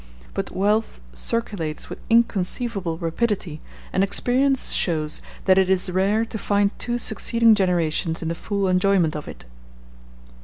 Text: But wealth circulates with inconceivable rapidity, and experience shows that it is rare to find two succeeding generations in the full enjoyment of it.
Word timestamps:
But 0.33 0.49
wealth 0.49 0.99
circulates 1.13 1.87
with 1.87 1.99
inconceivable 2.09 2.97
rapidity, 2.97 3.61
and 3.93 4.03
experience 4.03 4.71
shows 4.71 5.21
that 5.45 5.59
it 5.59 5.69
is 5.69 5.91
rare 5.91 6.25
to 6.25 6.39
find 6.39 6.71
two 6.79 6.97
succeeding 6.97 7.53
generations 7.53 8.23
in 8.23 8.27
the 8.27 8.33
full 8.33 8.67
enjoyment 8.67 9.15
of 9.15 9.27
it. 9.27 9.45